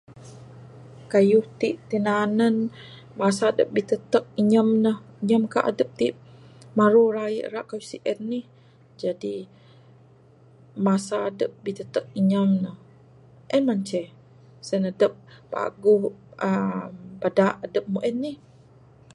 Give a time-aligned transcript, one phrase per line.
[1.11, 2.55] Keyuh t tinanen
[3.19, 4.91] masa dep bitetek inyam ne
[5.27, 6.01] nyam kah adep t
[6.77, 8.45] maru raye ira keyuh sien nih.
[9.01, 9.35] Jadi
[10.87, 12.71] masa dep bitetek nyam ne
[13.55, 14.07] en mah ceh
[14.67, 15.13] sien dep
[15.51, 16.03] paguh
[16.47, 16.85] uhh
[17.21, 18.37] beda adep mun en nih.